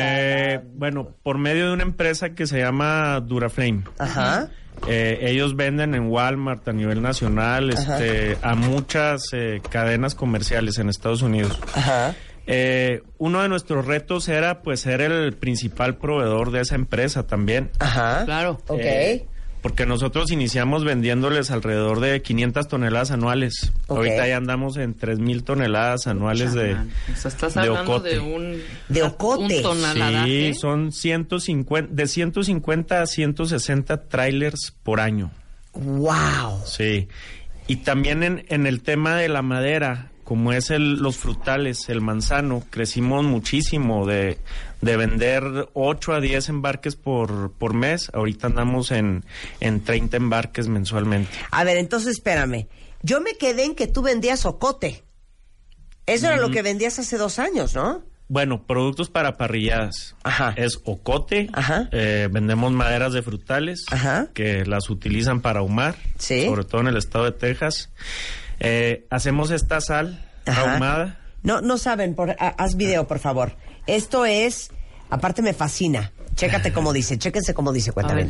Eh, 0.55 0.61
bueno, 0.75 1.11
por 1.23 1.38
medio 1.38 1.69
de 1.69 1.73
una 1.75 1.82
empresa 1.85 2.31
que 2.31 2.46
se 2.46 2.58
llama 2.58 3.20
Duraflame. 3.20 3.85
Ajá. 3.99 4.49
Eh, 4.87 5.19
ellos 5.23 5.56
venden 5.56 5.94
en 5.94 6.06
Walmart 6.08 6.67
a 6.69 6.73
nivel 6.73 7.02
nacional 7.02 7.70
este, 7.70 8.37
a 8.43 8.55
muchas 8.55 9.23
eh, 9.32 9.61
cadenas 9.70 10.14
comerciales 10.14 10.79
en 10.79 10.88
Estados 10.88 11.23
Unidos. 11.23 11.58
Ajá. 11.75 12.14
Eh, 12.46 13.02
uno 13.19 13.43
de 13.43 13.49
nuestros 13.49 13.84
retos 13.87 14.29
era 14.29 14.62
pues 14.62 14.81
ser 14.81 15.00
el 15.02 15.34
principal 15.34 15.96
proveedor 15.99 16.50
de 16.50 16.61
esa 16.62 16.76
empresa 16.76 17.26
también. 17.26 17.70
Ajá. 17.79 18.25
Claro. 18.25 18.58
Ok. 18.69 18.81
Eh, 18.81 19.26
porque 19.60 19.87
nosotros 19.87 20.31
iniciamos 20.31 20.84
vendiéndoles 20.84 21.50
alrededor 21.50 22.00
de 22.00 22.22
500 22.22 22.69
toneladas 22.69 23.10
anuales. 23.10 23.72
Ok. 23.87 23.99
Ahorita 23.99 24.28
ya 24.28 24.37
andamos 24.37 24.76
en 24.76 24.96
3.000 24.96 25.44
toneladas 25.44 26.06
anuales 26.06 26.55
de... 26.55 26.75
O 26.75 27.16
sea, 27.16 27.28
estás 27.28 27.55
de 27.55 27.60
hablando 27.60 27.93
ocote. 27.96 28.08
de 28.10 28.20
un... 28.20 28.62
De 28.88 29.02
ocote. 29.02 29.62
Un. 29.66 30.25
Sí, 30.25 30.55
son 30.55 30.93
150, 30.93 31.93
de 31.93 32.06
150 32.06 33.02
a 33.02 33.06
160 33.06 34.08
trailers 34.08 34.75
por 34.82 35.00
año. 35.00 35.31
Wow. 35.75 36.62
Sí. 36.64 37.08
Y 37.66 37.76
también 37.76 38.22
en, 38.22 38.44
en 38.49 38.66
el 38.66 38.82
tema 38.82 39.16
de 39.16 39.28
la 39.28 39.43
madera, 39.43 40.10
como 40.28 40.52
es 40.52 40.69
el, 40.69 40.96
los 40.96 41.16
frutales, 41.16 41.88
el 41.88 42.02
manzano, 42.02 42.62
crecimos 42.69 43.25
muchísimo 43.25 44.06
de, 44.06 44.36
de 44.82 44.96
vender 44.98 45.70
8 45.72 46.12
a 46.12 46.20
10 46.20 46.50
embarques 46.50 46.96
por, 46.96 47.52
por 47.52 47.72
mes. 47.72 48.10
Ahorita 48.12 48.48
andamos 48.48 48.90
en, 48.90 49.25
en 49.60 49.82
30 49.82 50.19
embarques 50.19 50.69
mensualmente. 50.69 51.30
A 51.50 51.64
ver, 51.64 51.78
entonces 51.78 52.10
espérame. 52.19 52.66
Yo 53.02 53.22
me 53.22 53.36
quedé 53.38 53.64
en 53.64 53.75
que 53.75 53.86
tú 53.86 54.02
vendías 54.02 54.44
ocote. 54.44 55.02
Eso 56.04 56.26
era 56.26 56.36
lo 56.36 56.50
que 56.50 56.60
vendías 56.60 56.98
hace 56.98 57.16
dos 57.16 57.38
años, 57.38 57.74
¿no? 57.74 58.02
Bueno, 58.28 58.64
productos 58.66 59.08
para 59.08 59.38
parrilladas. 59.38 60.14
Ajá. 60.24 60.52
Es 60.58 60.78
ocote. 60.84 61.48
Ajá. 61.54 61.88
eh, 61.90 62.28
vendemos 62.31 62.70
maderas 62.72 63.14
de 63.14 63.22
frutales 63.22 63.86
Ajá. 63.90 64.28
que 64.34 64.66
las 64.66 64.90
utilizan 64.90 65.40
para 65.40 65.60
ahumar. 65.60 65.96
Sí. 66.19 66.44
Sobre 66.44 66.64
todo 66.64 66.82
en 66.82 66.88
el 66.88 66.98
estado 66.98 67.24
de 67.24 67.32
Texas. 67.32 67.88
Eh, 68.60 69.06
hacemos 69.10 69.50
esta 69.50 69.81
sal 69.81 70.25
Ajá. 70.46 70.72
ahumada. 70.75 71.19
No, 71.43 71.60
no 71.60 71.78
saben, 71.78 72.14
por, 72.14 72.31
ha- 72.31 72.55
haz 72.58 72.76
video, 72.76 73.06
por 73.06 73.19
favor. 73.19 73.56
Esto 73.87 74.25
es, 74.26 74.70
aparte 75.10 75.43
me 75.43 75.52
fascina. 75.55 76.12
Chécate 76.34 76.72
cómo 76.72 76.93
dice, 76.93 77.19
chéquense 77.19 77.55
cómo 77.55 77.72
dice, 77.72 77.93
cuéntame. 77.93 78.26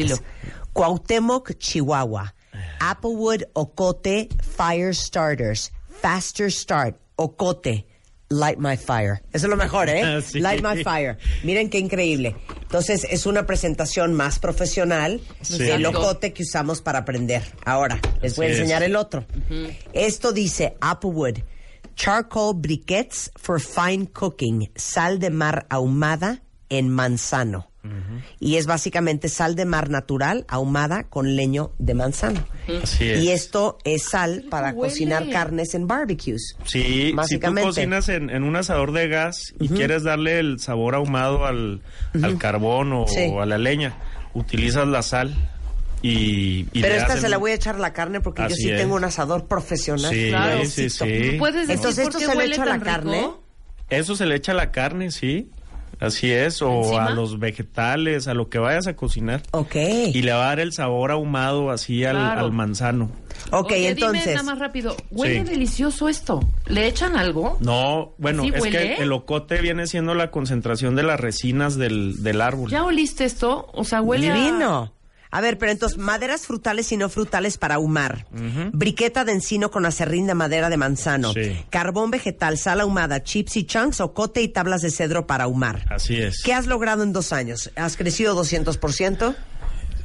Cuauhtémoc, 0.73 1.53
Chihuahua. 1.59 2.35
Applewood, 2.81 3.43
Ocote, 3.55 4.29
Fire 4.57 4.95
Starters. 4.95 5.73
Faster 6.01 6.51
Start, 6.51 6.97
Ocote. 7.17 7.87
Light 8.31 8.59
My 8.59 8.77
Fire. 8.77 9.23
Eso 9.33 9.47
es 9.47 9.51
lo 9.51 9.57
mejor, 9.57 9.89
¿eh? 9.89 10.03
Ah, 10.05 10.21
sí. 10.25 10.39
Light 10.41 10.63
My 10.63 10.83
Fire. 10.85 11.17
Miren 11.45 11.71
qué 11.71 11.79
increíble. 11.79 12.37
Entonces, 12.69 13.07
es 13.11 13.25
una 13.25 13.47
presentación 13.47 14.13
más 14.13 14.39
profesional 14.39 15.23
Sí. 15.41 15.57
del 15.59 15.87
Exacto. 15.87 16.01
ocote 16.01 16.33
que 16.35 16.43
usamos 16.43 16.83
para 16.83 16.99
aprender. 17.01 17.43
Ahora, 17.65 17.99
les 18.21 18.37
voy 18.37 18.47
a 18.47 18.51
enseñar 18.51 18.83
el 18.83 18.95
otro. 18.95 19.25
Esto 19.95 20.33
dice 20.33 20.77
Applewood. 20.83 21.39
Charcoal 21.97 22.55
briquettes 22.55 23.31
for 23.37 23.59
fine 23.61 24.07
cooking. 24.07 24.71
Sal 24.77 25.19
de 25.19 25.31
mar 25.31 25.67
ahumada 25.71 26.43
en 26.69 26.91
manzano. 26.91 27.71
Y 28.41 28.57
es 28.57 28.67
básicamente 28.67 29.29
sal 29.29 29.55
de 29.55 29.65
mar 29.65 29.91
natural 29.91 30.45
ahumada 30.49 31.05
con 31.05 31.37
leño 31.37 31.73
de 31.79 31.95
manzano. 31.95 32.45
Así 32.83 33.09
es. 33.11 33.23
Y 33.25 33.31
esto 33.31 33.79
es 33.85 34.05
sal 34.11 34.45
para 34.51 34.69
huele. 34.73 34.91
cocinar 34.93 35.29
carnes 35.31 35.75
en 35.75 35.87
barbecues. 35.87 36.57
Sí, 36.65 36.83
si 36.83 37.11
tú 37.11 37.17
Básicamente. 37.17 37.69
cocinas 37.69 38.09
en, 38.09 38.31
en 38.31 38.43
un 38.45 38.57
asador 38.57 38.93
de 38.93 39.09
gas 39.09 39.55
y 39.61 39.69
quieres 39.69 40.03
darle 40.03 40.39
el 40.39 40.61
sabor 40.61 40.95
ahumado 40.95 41.47
al, 41.47 41.81
al 42.23 42.39
carbón 42.39 42.93
o, 42.93 43.07
Sí. 43.09 43.31
a 43.41 43.47
la 43.47 43.59
leña, 43.59 43.97
utilizas 44.35 44.87
la 44.87 45.03
sal 45.03 45.35
y... 46.03 46.67
y 46.73 46.81
Pero 46.83 46.95
esta 46.95 47.17
se 47.17 47.29
la 47.29 47.39
voy 47.39 47.51
a 47.51 47.55
echar 47.55 47.75
a 47.75 47.79
la 47.79 47.93
carne 47.93 48.21
porque 48.21 48.43
yo 48.49 48.55
sí 48.55 48.71
es. 48.71 48.81
tengo 48.81 48.95
un 48.95 49.05
asador 49.05 49.47
profesional. 49.47 50.13
Sí, 50.13 50.29
Claro. 50.29 50.65
sí, 50.65 50.89
sí. 50.91 51.37
¿Puedes 51.39 51.57
decir 51.67 51.75
Entonces, 51.77 52.07
¿esto 52.07 52.19
se 52.21 52.35
le 52.37 52.45
echa 52.45 52.63
a 52.63 52.67
la 52.67 52.79
carne? 52.81 53.29
Eso 53.91 54.15
se 54.15 54.27
le 54.27 54.35
echa 54.37 54.53
a 54.53 54.55
la 54.55 54.71
carne, 54.71 55.11
sí. 55.11 55.51
Así 56.01 56.31
es, 56.31 56.63
o 56.63 56.71
¿Encima? 56.83 57.07
a 57.07 57.11
los 57.11 57.39
vegetales, 57.39 58.29
a 58.29 58.35
lo 58.35 58.49
que 58.49 58.59
vayas 58.59 58.87
a 58.87 58.95
cocinar. 58.95 59.43
Ok. 59.51 59.75
Y 59.75 60.23
le 60.23 60.33
va 60.33 60.45
a 60.45 60.49
dar 60.49 60.61
el 60.61 60.73
sabor 60.73 61.11
ahumado 61.11 61.71
así 61.71 62.05
al, 62.05 62.17
Claro. 62.17 62.41
al 62.41 62.53
manzano. 62.53 63.11
Ok, 63.51 63.73
Oye, 63.73 63.89
entonces. 63.91 64.23
Dime 64.25 64.35
nada 64.37 64.47
más 64.47 64.59
rápido. 64.59 64.97
Huele 65.11 65.45
Sí. 65.45 65.51
delicioso 65.51 66.09
esto. 66.09 66.41
¿Le 66.67 66.87
echan 66.87 67.17
algo? 67.17 67.57
No, 67.61 68.15
bueno, 68.19 68.43
¿Sí 68.43 68.51
es 68.55 68.61
huele? 68.61 68.97
que 68.97 69.03
el 69.03 69.13
ocote 69.13 69.61
viene 69.61 69.87
siendo 69.87 70.15
la 70.15 70.31
concentración 70.31 70.95
de 70.97 71.03
las 71.05 71.19
resinas 71.21 71.77
del, 71.77 72.23
del 72.23 72.41
árbol. 72.41 72.71
¿Ya 72.71 72.85
oliste 72.85 73.25
esto? 73.25 73.69
O 73.73 73.85
sea, 73.85 74.01
huele 74.03 74.33
Divino. 74.33 74.93
A 74.95 74.98
ver, 75.41 75.59
pero 75.59 75.73
entonces, 75.73 75.99
maderas 75.99 76.47
frutales 76.47 76.91
y 76.93 76.97
no 76.97 77.09
frutales 77.09 77.59
para 77.59 77.77
ahumar. 77.77 78.27
Briqueta 78.73 79.25
de 79.25 79.33
encino 79.33 79.71
con 79.71 79.87
acerrín 79.87 80.27
de 80.27 80.35
madera 80.35 80.71
de 80.71 80.77
manzano. 80.77 81.33
Sí. 81.33 81.65
Carbón 81.71 82.11
vegetal, 82.11 82.59
sal 82.59 82.81
ahumada, 82.81 83.23
chips 83.23 83.57
y 83.57 83.65
chunks, 83.65 84.01
ocote 84.01 84.43
y 84.43 84.49
tablas 84.49 84.83
de 84.83 84.91
cedro 84.91 85.27
para 85.27 85.45
ahumar. 85.45 85.87
Así 85.91 86.17
es. 86.17 86.43
¿Qué 86.43 86.53
has 86.53 86.67
logrado 86.67 87.03
en 87.03 87.13
dos 87.13 87.33
años? 87.33 87.71
¿Has 87.77 87.97
crecido 87.97 88.35
200%? 88.35 89.37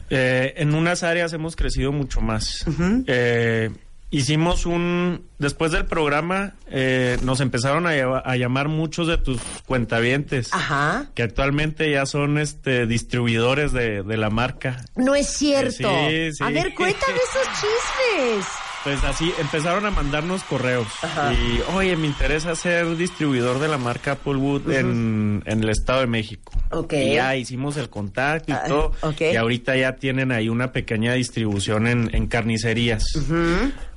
Eh, 0.10 0.54
en 0.58 0.76
unas 0.76 1.04
áreas 1.04 1.34
hemos 1.34 1.56
crecido 1.56 1.92
mucho 1.92 2.22
más. 2.22 2.66
Eh, 3.08 3.72
hicimos 4.14 4.66
un 4.68 5.26
después 5.40 5.72
del 5.72 5.86
programa 5.86 6.54
eh, 6.70 7.18
nos 7.24 7.42
empezaron 7.42 7.88
a, 7.88 7.96
llama- 7.96 8.22
a 8.24 8.36
llamar 8.38 8.68
muchos 8.70 9.08
de 9.08 9.18
tus 9.18 9.42
cuentavientes 9.66 10.54
Ajá. 10.54 11.08
que 11.16 11.24
actualmente 11.24 11.90
ya 11.92 12.06
son 12.06 12.38
este 12.38 12.86
distribuidores 12.86 13.74
de, 13.74 14.04
de 14.04 14.18
la 14.18 14.30
marca 14.30 14.86
No 14.96 15.16
es 15.16 15.28
cierto. 15.28 15.90
Sí, 16.08 16.30
sí. 16.32 16.44
A 16.44 16.50
ver, 16.52 16.74
cuéntame 16.76 17.14
esos 17.16 17.48
chismes. 17.60 18.46
pues 18.84 19.04
así 19.04 19.34
empezaron 19.40 19.86
a 19.86 19.92
mandarnos 19.92 20.44
correos 20.44 20.88
Ajá. 21.02 21.34
y 21.34 21.62
oye 21.76 21.96
me 21.98 22.06
interesa 22.08 22.54
ser 22.56 22.96
distribuidor 22.96 23.60
de 23.60 23.68
la 23.68 23.78
marca 23.78 24.12
Applewood 24.14 24.72
en, 24.72 25.42
en 25.46 25.64
el 25.64 25.70
Estado 25.70 26.02
de 26.02 26.08
México 26.08 26.54
Ok. 26.72 26.94
y 26.94 27.14
ya 27.16 27.36
hicimos 27.36 27.78
el 27.78 27.90
contacto 27.90 28.52
y 28.52 28.56
Ah, 28.56 28.64
todo 28.68 28.92
ok. 29.02 29.22
y 29.34 29.36
ahorita 29.38 29.76
ya 29.76 29.96
tienen 29.96 30.32
ahí 30.32 30.50
una 30.50 30.72
pequeña 30.72 31.14
distribución 31.14 31.88
en, 31.88 32.10
en 32.14 32.28
carnicerías 32.28 33.04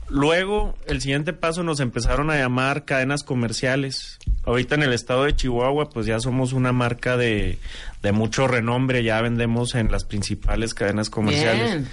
Luego, 0.08 0.76
el 0.86 1.00
siguiente 1.00 1.32
paso 1.32 1.62
nos 1.62 1.80
empezaron 1.80 2.30
a 2.30 2.36
llamar 2.36 2.84
cadenas 2.84 3.25
comerciales. 3.25 4.18
Ahorita 4.44 4.76
en 4.76 4.84
el 4.84 4.92
estado 4.92 5.25
de 5.25 5.34
Chihuahua, 5.34 5.90
pues 5.90 6.06
ya 6.06 6.20
somos 6.20 6.52
una 6.52 6.72
marca 6.72 7.16
de, 7.16 7.58
de 8.02 8.12
mucho 8.12 8.46
renombre, 8.46 9.02
ya 9.02 9.20
vendemos 9.20 9.75
en 9.75 9.90
las 9.90 10.04
principales 10.04 10.75
cadenas 10.75 11.10
comerciales. 11.10 11.86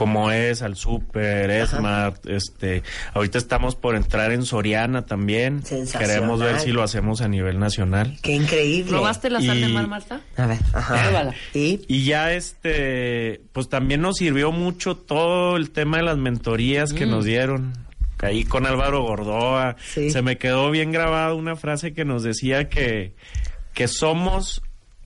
Como 0.00 0.30
es 0.30 0.62
al 0.62 0.76
Super, 0.76 1.66
Smart, 1.66 2.24
este, 2.26 2.82
ahorita 3.12 3.36
estamos 3.36 3.76
por 3.76 3.96
entrar 3.96 4.32
en 4.32 4.44
Soriana 4.46 5.04
también. 5.04 5.62
Sensacional. 5.62 6.08
Queremos 6.08 6.40
ver 6.40 6.58
si 6.58 6.72
lo 6.72 6.82
hacemos 6.82 7.20
a 7.20 7.28
nivel 7.28 7.58
nacional. 7.58 8.16
Qué 8.22 8.32
increíble. 8.32 8.90
¿Probaste 8.90 9.28
la 9.28 9.42
sal 9.42 9.60
de 9.60 9.68
Y- 9.68 9.72
mar, 9.74 9.88
Marta? 9.88 10.22
A 10.38 10.46
ver, 10.46 10.58
ajá. 10.72 11.34
¿Y? 11.52 11.82
Y 11.86 12.04
ya 12.04 12.32
este, 12.32 13.42
pues 13.52 13.68
también 13.68 14.00
nos 14.00 14.16
sirvió 14.16 14.52
mucho 14.52 14.96
todo 14.96 15.58
el 15.58 15.70
tema 15.70 15.98
de 15.98 16.04
las 16.04 16.16
mentorías 16.16 16.94
que 16.94 17.04
nos 17.04 17.26
dieron. 17.26 17.74
Ahí 18.20 18.44
con 18.44 18.64
Álvaro 18.64 19.02
Gordoa. 19.02 19.76
Sí. 19.86 20.10
Se 20.10 20.22
me 20.22 20.38
quedó 20.38 20.70
bien 20.70 20.92
grabada 20.92 21.34
una 21.34 21.56
frase 21.56 21.92
que 21.92 22.06
nos 22.06 22.22
decía 22.22 22.70
que, 22.70 23.12
que 23.74 23.86
somos 23.86 24.62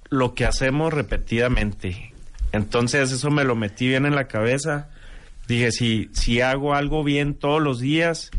lo 0.09 0.35
que 0.35 0.45
hacemos 0.45 0.93
repetidamente. 0.93 2.13
Entonces 2.54 3.11
eso 3.11 3.30
me 3.30 3.44
lo 3.44 3.56
metí 3.56 3.88
bien 3.88 4.06
en 4.06 4.14
la 4.14 4.28
cabeza. 4.28 4.88
Dije, 5.49 5.73
si, 5.73 6.08
si 6.12 6.40
hago 6.40 6.75
algo 6.75 7.02
bien 7.02 7.34
todos 7.34 7.61
los 7.61 7.80
días, 7.80 8.30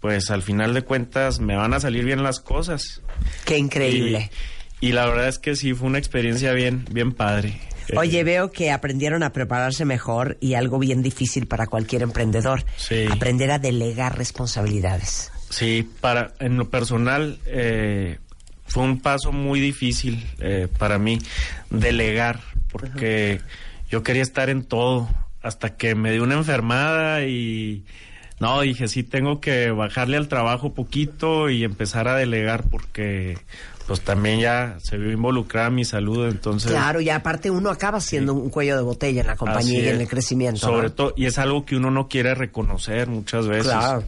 pues 0.00 0.30
al 0.30 0.42
final 0.42 0.74
de 0.74 0.82
cuentas 0.82 1.40
me 1.40 1.56
van 1.56 1.72
a 1.72 1.80
salir 1.80 2.04
bien 2.04 2.22
las 2.22 2.40
cosas. 2.40 3.00
Qué 3.44 3.56
increíble. 3.56 4.30
Y, 4.80 4.88
y 4.88 4.92
la 4.92 5.06
verdad 5.06 5.28
es 5.28 5.38
que 5.38 5.54
sí, 5.54 5.72
fue 5.72 5.86
una 5.86 5.98
experiencia 5.98 6.52
bien, 6.52 6.84
bien 6.90 7.12
padre. 7.12 7.60
Oye, 7.96 8.24
veo 8.24 8.50
que 8.50 8.70
aprendieron 8.70 9.22
a 9.22 9.32
prepararse 9.32 9.84
mejor 9.84 10.36
y 10.40 10.54
algo 10.54 10.78
bien 10.78 11.02
difícil 11.02 11.46
para 11.46 11.66
cualquier 11.66 12.02
emprendedor. 12.02 12.64
Sí. 12.76 13.06
Aprender 13.10 13.50
a 13.50 13.58
delegar 13.58 14.18
responsabilidades. 14.18 15.30
Sí, 15.48 15.88
para 16.00 16.34
en 16.40 16.56
lo 16.56 16.70
personal 16.70 17.38
eh, 17.46 18.18
fue 18.70 18.84
un 18.84 19.00
paso 19.00 19.32
muy 19.32 19.60
difícil 19.60 20.24
eh, 20.38 20.68
para 20.78 20.98
mí 20.98 21.18
delegar 21.70 22.40
porque 22.70 23.40
yo 23.90 24.02
quería 24.02 24.22
estar 24.22 24.48
en 24.48 24.64
todo 24.64 25.08
hasta 25.42 25.76
que 25.76 25.94
me 25.94 26.12
dio 26.12 26.22
una 26.22 26.36
enfermada 26.36 27.24
y 27.24 27.84
no 28.38 28.60
dije 28.60 28.86
sí 28.86 29.02
tengo 29.02 29.40
que 29.40 29.70
bajarle 29.72 30.16
al 30.16 30.28
trabajo 30.28 30.72
poquito 30.72 31.50
y 31.50 31.64
empezar 31.64 32.06
a 32.06 32.14
delegar 32.14 32.64
porque 32.70 33.38
pues 33.88 34.02
también 34.02 34.38
ya 34.38 34.76
se 34.80 34.96
vio 34.98 35.10
involucrada 35.10 35.68
mi 35.68 35.84
salud 35.84 36.28
entonces 36.28 36.70
Claro, 36.70 37.00
y 37.00 37.10
aparte 37.10 37.50
uno 37.50 37.70
acaba 37.70 38.00
siendo 38.00 38.34
un 38.34 38.50
cuello 38.50 38.76
de 38.76 38.82
botella 38.82 39.22
en 39.22 39.26
la 39.26 39.34
compañía 39.34 39.80
y 39.80 39.88
en 39.88 40.00
el 40.00 40.06
crecimiento. 40.06 40.60
Sobre 40.60 40.88
¿no? 40.88 40.92
todo, 40.92 41.14
y 41.16 41.26
es 41.26 41.38
algo 41.38 41.66
que 41.66 41.74
uno 41.74 41.90
no 41.90 42.06
quiere 42.06 42.36
reconocer 42.36 43.08
muchas 43.08 43.48
veces. 43.48 43.72
Claro. 43.72 44.04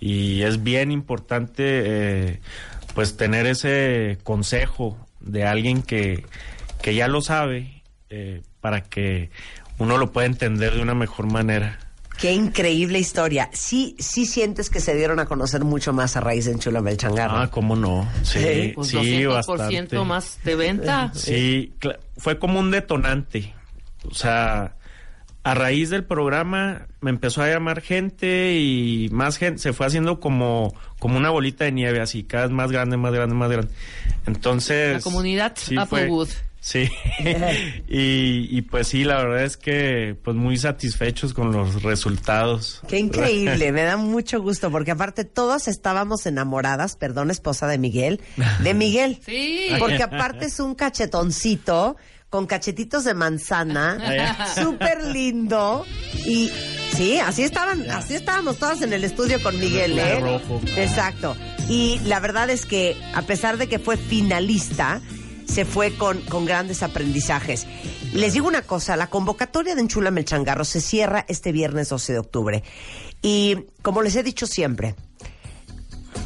Y 0.00 0.42
es 0.42 0.62
bien 0.62 0.90
importante, 0.90 1.62
eh, 1.64 2.40
pues, 2.94 3.16
tener 3.16 3.46
ese 3.46 4.18
consejo 4.22 4.98
de 5.20 5.44
alguien 5.44 5.82
que, 5.82 6.24
que 6.82 6.94
ya 6.94 7.08
lo 7.08 7.20
sabe, 7.20 7.82
eh, 8.10 8.42
para 8.60 8.82
que 8.82 9.30
uno 9.78 9.98
lo 9.98 10.12
pueda 10.12 10.26
entender 10.26 10.74
de 10.74 10.82
una 10.82 10.94
mejor 10.94 11.30
manera. 11.30 11.78
Qué 12.18 12.32
increíble 12.32 12.98
historia. 12.98 13.48
Sí, 13.52 13.96
sí 13.98 14.26
sientes 14.26 14.70
que 14.70 14.80
se 14.80 14.94
dieron 14.94 15.18
a 15.18 15.26
conocer 15.26 15.64
mucho 15.64 15.92
más 15.92 16.16
a 16.16 16.20
raíz 16.20 16.44
de 16.44 16.52
Enchula 16.52 16.80
Melchangarro. 16.80 17.36
Ah, 17.38 17.50
cómo 17.50 17.74
no. 17.74 18.08
Sí, 18.22 18.72
Pues 18.74 18.88
sí, 18.88 18.96
200% 19.24 19.28
bastante. 19.48 19.98
más 20.04 20.38
de 20.44 20.54
venta. 20.54 21.10
Sí, 21.14 21.72
fue 22.18 22.38
como 22.38 22.60
un 22.60 22.70
detonante. 22.70 23.54
O 24.08 24.14
sea, 24.14 24.76
a 25.44 25.54
raíz 25.54 25.90
del 25.90 26.04
programa 26.04 26.86
me 27.00 27.10
empezó 27.10 27.42
a 27.42 27.48
llamar 27.48 27.80
gente 27.80 28.54
y 28.58 29.08
más 29.10 29.36
gente, 29.38 29.58
se 29.60 29.72
fue 29.72 29.86
haciendo 29.86 30.20
como, 30.20 30.72
como 30.98 31.16
una 31.16 31.30
bolita 31.30 31.64
de 31.64 31.72
nieve, 31.72 32.00
así, 32.00 32.22
cada 32.22 32.44
vez 32.44 32.52
más 32.52 32.70
grande, 32.70 32.96
más 32.96 33.12
grande, 33.12 33.34
más 33.34 33.50
grande. 33.50 33.72
Entonces... 34.26 34.94
La 34.94 35.00
comunidad 35.00 35.52
sí 35.56 35.76
Applewood. 35.76 36.28
fue- 36.28 36.52
Sí, 36.64 36.88
y, 37.88 38.46
y 38.56 38.62
pues 38.62 38.86
sí, 38.86 39.02
la 39.02 39.16
verdad 39.16 39.42
es 39.44 39.56
que 39.56 40.16
pues 40.22 40.36
muy 40.36 40.56
satisfechos 40.56 41.34
con 41.34 41.50
los 41.50 41.82
resultados. 41.82 42.80
Qué 42.86 42.98
increíble, 43.00 43.72
me 43.72 43.82
da 43.82 43.96
mucho 43.96 44.40
gusto 44.40 44.70
porque 44.70 44.92
aparte 44.92 45.24
todas 45.24 45.66
estábamos 45.66 46.24
enamoradas, 46.26 46.94
perdón 46.94 47.32
esposa 47.32 47.66
de 47.66 47.78
Miguel, 47.78 48.20
de 48.62 48.74
Miguel. 48.74 49.18
Sí. 49.26 49.70
Porque 49.80 50.04
aparte 50.04 50.46
es 50.46 50.60
un 50.60 50.76
cachetoncito 50.76 51.96
con 52.32 52.46
cachetitos 52.46 53.04
de 53.04 53.12
manzana, 53.12 54.48
súper 54.54 55.04
lindo 55.04 55.84
y 56.24 56.50
sí, 56.94 57.18
así 57.18 57.42
estaban, 57.42 57.90
así 57.90 58.14
estábamos 58.14 58.56
todas 58.56 58.80
en 58.80 58.94
el 58.94 59.04
estudio 59.04 59.42
con 59.42 59.60
Miguel, 59.60 59.98
¿eh? 59.98 60.18
Rojo. 60.18 60.58
Exacto. 60.78 61.36
Y 61.68 61.98
la 62.06 62.20
verdad 62.20 62.48
es 62.48 62.64
que 62.64 62.96
a 63.14 63.20
pesar 63.20 63.58
de 63.58 63.68
que 63.68 63.78
fue 63.78 63.98
finalista, 63.98 65.02
se 65.46 65.66
fue 65.66 65.94
con, 65.98 66.22
con 66.22 66.46
grandes 66.46 66.82
aprendizajes. 66.82 67.66
Les 68.14 68.32
digo 68.32 68.48
una 68.48 68.62
cosa, 68.62 68.96
la 68.96 69.08
convocatoria 69.08 69.74
de 69.74 69.82
Enchula 69.82 70.10
Melchangarro 70.10 70.64
se 70.64 70.80
cierra 70.80 71.26
este 71.28 71.52
viernes 71.52 71.90
12 71.90 72.14
de 72.14 72.18
octubre. 72.18 72.62
Y 73.20 73.66
como 73.82 74.00
les 74.00 74.16
he 74.16 74.22
dicho 74.22 74.46
siempre, 74.46 74.94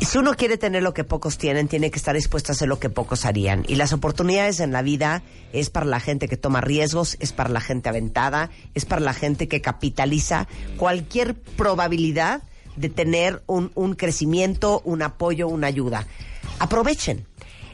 si 0.04 0.18
uno 0.18 0.34
quiere 0.34 0.58
tener 0.58 0.82
lo 0.82 0.94
que 0.94 1.04
pocos 1.04 1.38
tienen, 1.38 1.68
tiene 1.68 1.90
que 1.90 1.98
estar 1.98 2.14
dispuesto 2.14 2.52
a 2.52 2.54
hacer 2.54 2.68
lo 2.68 2.78
que 2.78 2.90
pocos 2.90 3.24
harían. 3.24 3.64
Y 3.66 3.76
las 3.76 3.92
oportunidades 3.92 4.60
en 4.60 4.72
la 4.72 4.82
vida 4.82 5.22
es 5.52 5.70
para 5.70 5.86
la 5.86 6.00
gente 6.00 6.28
que 6.28 6.36
toma 6.36 6.60
riesgos, 6.60 7.16
es 7.20 7.32
para 7.32 7.50
la 7.50 7.60
gente 7.60 7.88
aventada, 7.88 8.50
es 8.74 8.84
para 8.84 9.00
la 9.00 9.14
gente 9.14 9.48
que 9.48 9.60
capitaliza 9.60 10.48
cualquier 10.76 11.34
probabilidad 11.34 12.42
de 12.76 12.90
tener 12.90 13.42
un, 13.46 13.72
un 13.74 13.94
crecimiento, 13.94 14.82
un 14.84 15.02
apoyo, 15.02 15.48
una 15.48 15.68
ayuda. 15.68 16.06
Aprovechen. 16.58 17.26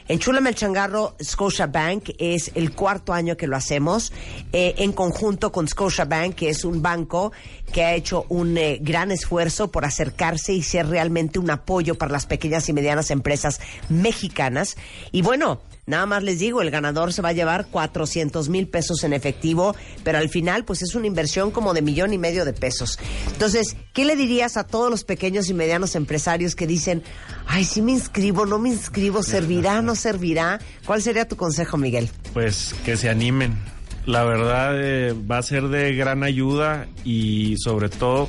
En 0.07 0.19
Chula 0.19 0.39
el 0.47 0.55
Changarro, 0.55 1.15
Scotia 1.23 1.67
Bank 1.67 2.09
es 2.17 2.51
el 2.55 2.73
cuarto 2.73 3.13
año 3.13 3.37
que 3.37 3.47
lo 3.47 3.55
hacemos 3.55 4.11
eh, 4.51 4.75
en 4.77 4.91
conjunto 4.91 5.51
con 5.51 5.67
Scotia 5.67 6.03
Bank, 6.03 6.35
que 6.35 6.49
es 6.49 6.65
un 6.65 6.81
banco 6.81 7.31
que 7.71 7.83
ha 7.83 7.93
hecho 7.93 8.25
un 8.27 8.57
eh, 8.57 8.79
gran 8.81 9.11
esfuerzo 9.11 9.71
por 9.71 9.85
acercarse 9.85 10.53
y 10.53 10.61
ser 10.61 10.87
realmente 10.87 11.39
un 11.39 11.49
apoyo 11.49 11.95
para 11.95 12.11
las 12.11 12.25
pequeñas 12.25 12.67
y 12.67 12.73
medianas 12.73 13.11
empresas 13.11 13.61
mexicanas. 13.89 14.75
Y 15.11 15.21
bueno, 15.21 15.61
nada 15.85 16.05
más 16.05 16.23
les 16.23 16.39
digo, 16.39 16.61
el 16.61 16.71
ganador 16.71 17.13
se 17.13 17.21
va 17.21 17.29
a 17.29 17.33
llevar 17.33 17.67
400 17.67 18.49
mil 18.49 18.67
pesos 18.67 19.03
en 19.03 19.13
efectivo, 19.13 19.75
pero 20.03 20.17
al 20.17 20.29
final 20.29 20.65
pues 20.65 20.81
es 20.81 20.95
una 20.95 21.07
inversión 21.07 21.51
como 21.51 21.73
de 21.73 21.81
millón 21.81 22.13
y 22.13 22.17
medio 22.17 22.45
de 22.45 22.53
pesos. 22.53 22.99
Entonces, 23.31 23.75
¿qué 23.93 24.05
le 24.05 24.15
dirías 24.15 24.57
a 24.57 24.65
todos 24.65 24.89
los 24.89 25.03
pequeños 25.03 25.49
y 25.49 25.53
medianos 25.53 25.95
empresarios 25.95 26.55
que 26.55 26.67
dicen, 26.67 27.03
ay, 27.47 27.65
sí 27.65 27.81
me 27.81 27.91
inscribo, 27.91 28.45
no 28.45 28.59
me 28.59 28.69
inscribo, 28.69 29.23
servirá, 29.23 29.81
no 29.83 29.95
servirá? 29.95 30.59
¿Cuál 30.85 31.01
sería 31.01 31.27
tu 31.27 31.35
consejo, 31.35 31.77
Miguel? 31.77 32.09
Pues 32.33 32.75
que 32.85 32.97
se 32.97 33.09
animen. 33.09 33.57
La 34.05 34.25
verdad 34.25 34.73
eh, 34.81 35.13
va 35.13 35.37
a 35.37 35.43
ser 35.43 35.69
de 35.69 35.95
gran 35.95 36.23
ayuda 36.23 36.87
y 37.05 37.55
sobre 37.57 37.87
todo 37.87 38.27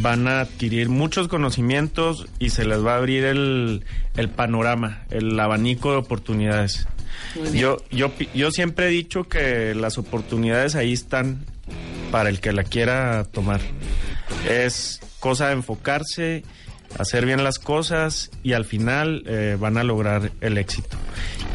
van 0.00 0.28
a 0.28 0.40
adquirir 0.40 0.88
muchos 0.88 1.28
conocimientos 1.28 2.26
y 2.38 2.50
se 2.50 2.64
les 2.64 2.84
va 2.84 2.94
a 2.94 2.96
abrir 2.98 3.24
el, 3.24 3.84
el 4.16 4.28
panorama, 4.28 5.04
el 5.10 5.38
abanico 5.38 5.92
de 5.92 5.98
oportunidades. 5.98 6.86
Yo, 7.52 7.78
yo, 7.90 8.12
yo 8.34 8.50
siempre 8.50 8.86
he 8.86 8.90
dicho 8.90 9.24
que 9.24 9.74
las 9.74 9.98
oportunidades 9.98 10.74
ahí 10.74 10.92
están 10.92 11.44
para 12.10 12.28
el 12.28 12.40
que 12.40 12.52
la 12.52 12.64
quiera 12.64 13.24
tomar. 13.24 13.60
Es 14.48 15.00
cosa 15.20 15.48
de 15.48 15.54
enfocarse, 15.54 16.44
hacer 16.98 17.26
bien 17.26 17.42
las 17.44 17.58
cosas 17.58 18.30
y 18.42 18.52
al 18.52 18.64
final 18.64 19.22
eh, 19.26 19.56
van 19.58 19.76
a 19.76 19.84
lograr 19.84 20.32
el 20.40 20.58
éxito. 20.58 20.95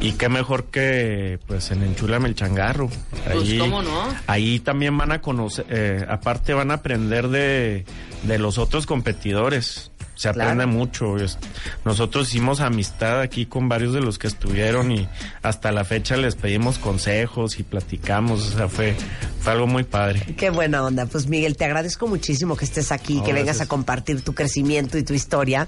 Y 0.02 0.14
qué 0.14 0.30
mejor 0.30 0.66
que 0.66 1.40
pues 1.46 1.70
en 1.70 1.84
Enchúlame 1.84 2.28
el 2.28 2.34
Changarro. 2.36 2.90
Pues, 3.32 3.54
¿cómo 3.60 3.84
no? 3.84 4.08
Ahí 4.26 4.60
también 4.60 4.98
van 4.98 5.12
a 5.12 5.22
conocer, 5.22 5.66
eh, 5.70 6.04
aparte 6.10 6.56
van 6.56 6.72
a 6.72 6.76
aprender 6.76 7.28
de, 7.28 7.86
de 8.24 8.40
los 8.40 8.58
otros 8.58 8.88
competidores. 8.88 9.91
Se 10.22 10.32
Claro. 10.32 10.52
aprende 10.52 10.68
mucho. 10.68 11.18
Es- 11.18 11.40
Nosotros 11.84 12.30
hicimos 12.30 12.60
amistad 12.62 13.22
aquí 13.22 13.48
con 13.48 13.68
varios 13.68 13.92
de 13.94 14.02
los 14.02 14.20
que 14.20 14.28
estuvieron 14.28 14.92
y 14.92 15.08
hasta 15.42 15.72
la 15.72 15.84
fecha 15.84 16.16
les 16.16 16.36
pedimos 16.36 16.78
consejos 16.78 17.60
y 17.60 17.64
platicamos. 17.64 18.54
O 18.54 18.58
sea, 18.58 18.68
fue, 18.68 18.96
fue 19.40 19.52
algo 19.54 19.66
muy 19.66 19.84
padre. 19.84 20.22
Qué 20.38 20.52
buena 20.52 20.84
onda. 20.84 21.08
Pues 21.08 21.26
Miguel, 21.26 21.58
te 21.58 21.66
agradezco 21.66 22.08
muchísimo 22.08 22.56
que 22.56 22.66
estés 22.66 22.92
aquí, 22.92 23.16
No, 23.16 23.24
que 23.24 23.34
vengas 23.34 23.62
a 23.62 23.66
compartir 23.66 24.22
tu 24.22 24.36
crecimiento 24.36 24.98
y 25.00 25.04
tu 25.04 25.14
historia 25.16 25.68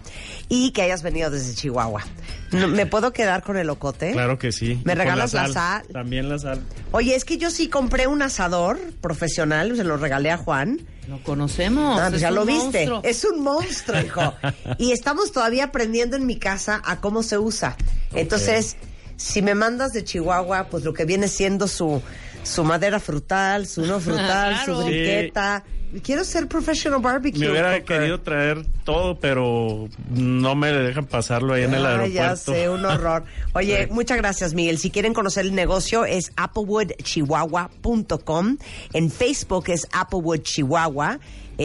y 0.49 0.69
que 0.69 0.83
hayas 0.83 1.01
venido 1.01 1.31
desde 1.31 1.55
Chihuahua. 1.55 2.03
No- 2.51 2.67
¿Me 2.67 2.85
puedo 2.85 3.11
quedar 3.11 3.41
con 3.41 3.57
el 3.57 3.67
ocote? 3.71 4.11
Claro 4.11 4.37
que 4.37 4.51
sí. 4.51 4.79
¿Me 4.85 4.93
regalas 4.93 5.33
la 5.33 5.47
sal? 5.47 5.83
También 5.91 6.29
la 6.29 6.37
sal. 6.37 6.61
Oye, 6.91 7.15
es 7.15 7.25
que 7.25 7.39
yo 7.39 7.49
sí 7.49 7.69
compré 7.69 8.05
un 8.05 8.21
asador 8.21 8.77
profesional, 9.01 9.75
se 9.75 9.83
lo 9.83 9.97
regalé 9.97 10.29
a 10.29 10.37
Juan. 10.37 10.79
Lo 11.07 11.21
conocemos. 11.23 11.99
Ah, 11.99 12.03
pues 12.05 12.15
es 12.15 12.21
ya 12.21 12.31
lo 12.31 12.45
viste. 12.45 12.87
monstruo. 12.87 13.01
Es 13.03 13.23
un 13.25 13.41
monstruo, 13.43 13.99
hijo. 14.01 14.33
y 14.77 14.91
estamos 14.91 15.31
todavía 15.31 15.65
aprendiendo 15.65 16.15
en 16.15 16.25
mi 16.25 16.37
casa 16.37 16.81
a 16.85 17.01
cómo 17.01 17.23
se 17.23 17.37
usa. 17.37 17.75
Entonces, 18.13 18.77
si 19.17 19.41
me 19.41 19.53
mandas 19.55 19.91
de 19.93 20.03
Chihuahua, 20.03 20.67
pues 20.69 20.83
lo 20.83 20.93
que 20.93 21.05
viene 21.05 21.27
siendo 21.27 21.67
su, 21.67 22.01
su 22.43 22.63
madera 22.63 22.99
frutal, 22.99 23.67
su 23.67 23.85
no 23.85 23.99
frutal, 24.01 24.53
Claro. 24.63 24.79
su 24.79 24.85
briqueta. 24.85 25.63
Quiero 26.01 26.23
ser 26.23 26.47
professional 26.47 26.99
barbecue. 27.01 27.39
Me 27.39 27.49
hubiera 27.51 27.77
cooker. 27.79 27.99
querido 27.99 28.19
traer 28.21 28.65
todo, 28.83 29.19
pero 29.19 29.87
no 30.09 30.55
me 30.55 30.71
dejan 30.71 31.05
pasarlo 31.05 31.53
ahí 31.53 31.63
en 31.63 31.73
el 31.73 31.85
Ay, 31.85 31.91
aeropuerto. 31.91 32.15
ya 32.15 32.35
sé, 32.35 32.69
un 32.69 32.85
horror. 32.85 33.23
Oye, 33.53 33.85
Sí. 33.85 33.89
muchas 33.93 34.17
gracias, 34.17 34.53
Miguel. 34.53 34.77
Si 34.79 34.89
quieren 34.89 35.13
conocer 35.13 35.45
el 35.45 35.53
negocio 35.53 36.05
es 36.05 36.31
applewoodchihuahua.com. 36.35 38.57
En 38.93 39.11
Facebook 39.11 39.65
es 39.69 39.87
Applewood 39.91 40.39
Chihuahua. 40.41 41.19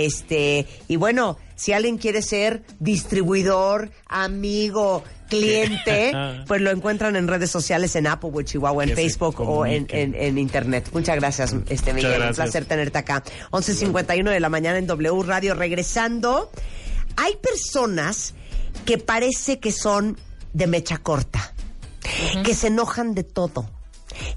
Este, 0.04 0.66
y 0.88 0.96
bueno, 0.96 1.38
si 1.56 1.72
alguien 1.72 1.98
quiere 1.98 2.22
ser 2.22 2.62
distribuidor, 2.78 3.90
amigo, 4.06 5.02
cliente, 5.28 6.12
pues 6.46 6.60
lo 6.60 6.70
encuentran 6.70 7.16
en 7.16 7.26
redes 7.28 7.50
sociales 7.50 7.96
en 7.96 8.06
Applewood 8.06 8.44
Chihuahua, 8.44 8.84
en 8.84 8.90
Que 8.90 8.96
Facebook 8.96 9.40
o 9.40 9.64
en, 9.66 9.84
comuniquen. 9.86 10.14
en- 10.14 10.22
en 10.22 10.38
internet. 10.38 10.88
Muchas 10.92 11.16
gracias, 11.16 11.54
este 11.68 11.92
Miguel. 11.92 12.12
Un 12.12 12.16
gracias. 12.18 12.36
placer 12.36 12.64
tenerte 12.64 12.98
acá. 12.98 13.22
11.51 13.50 14.30
de 14.30 14.40
la 14.40 14.48
mañana 14.48 14.78
en 14.78 14.86
W 14.86 15.22
Radio. 15.24 15.54
Regresando, 15.54 16.50
hay 17.16 17.36
personas 17.36 18.34
que 18.84 18.98
parece 18.98 19.58
que 19.58 19.72
son 19.72 20.16
de 20.52 20.66
mecha 20.66 20.98
corta, 20.98 21.52
que 22.44 22.54
se 22.54 22.68
enojan 22.68 23.14
de 23.14 23.24
todo, 23.24 23.68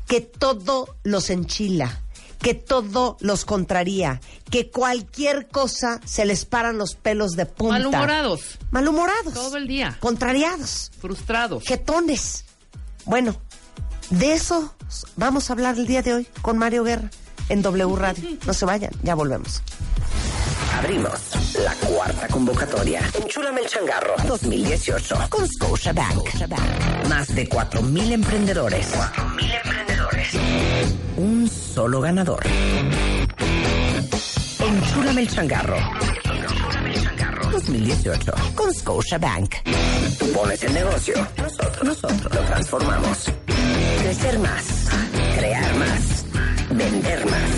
que 0.07 0.19
todo 0.21 0.95
los 1.03 1.29
enchila, 1.29 2.00
que 2.41 2.53
todo 2.53 3.17
los 3.19 3.45
contraría, 3.45 4.19
que 4.49 4.69
cualquier 4.69 5.47
cosa 5.47 5.99
se 6.05 6.25
les 6.25 6.45
paran 6.45 6.77
los 6.77 6.95
pelos 6.95 7.31
de 7.33 7.45
punta. 7.45 7.73
Malhumorados, 7.73 8.59
Malhumorados. 8.71 9.33
Todo 9.33 9.57
el 9.57 9.67
día. 9.67 9.97
Contrariados. 9.99 10.91
frustrados. 10.99 11.63
Jetones. 11.63 12.45
Bueno, 13.05 13.35
de 14.09 14.33
eso 14.33 14.73
vamos 15.15 15.49
a 15.49 15.53
hablar 15.53 15.77
el 15.77 15.87
día 15.87 16.01
de 16.01 16.13
hoy 16.13 16.27
con 16.41 16.57
Mario 16.57 16.83
Guerra 16.83 17.09
en 17.49 17.61
W 17.61 17.95
Radio. 17.95 18.37
No 18.45 18.53
se 18.53 18.65
vayan, 18.65 18.91
ya 19.03 19.15
volvemos. 19.15 19.61
Abrimos 20.77 21.19
la 21.63 21.73
cuarta 21.75 22.27
convocatoria. 22.27 23.01
Enchúlame 23.21 23.61
el 23.61 23.67
changarro 23.67 24.15
2018 24.25 25.15
con 25.29 25.47
Scotiabank. 25.47 26.27
Más 27.07 27.35
de 27.35 27.47
4.000 27.49 28.11
emprendedores. 28.13 28.87
4.000 28.93 29.50
emprendedores. 29.50 29.50
Un 31.17 31.47
solo 31.47 32.01
ganador. 32.01 32.43
Enchúlame 34.59 35.21
el 35.21 35.29
changarro. 35.29 35.77
2018 37.51 38.31
con 38.55 38.73
Scotiabank. 38.73 39.55
Tú 40.17 40.31
pones 40.31 40.63
el 40.63 40.73
negocio. 40.73 41.27
Nosotros, 41.37 41.83
nosotros 41.83 42.33
lo 42.33 42.41
transformamos. 42.41 43.31
Crecer 44.01 44.39
más. 44.39 44.89
Crear 45.37 45.75
más. 45.75 46.25
Vender 46.69 47.25
más. 47.25 47.51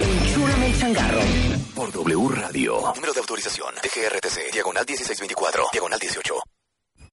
Enchúlame 0.00 0.66
el 0.66 0.78
changarro. 0.78 1.20
Por 1.74 1.92
W 1.92 2.28
Radio. 2.28 2.92
Número 2.94 3.12
de 3.12 3.20
autorización. 3.20 3.74
DGRTC. 3.76 4.52
Diagonal 4.52 4.84
1624. 4.86 5.64
Diagonal 5.72 5.98
18. 5.98 6.34